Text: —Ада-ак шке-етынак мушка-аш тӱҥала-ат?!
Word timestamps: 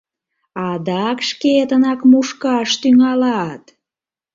—Ада-ак 0.67 1.19
шке-етынак 1.29 1.99
мушка-аш 2.09 2.71
тӱҥала-ат?! 2.81 3.63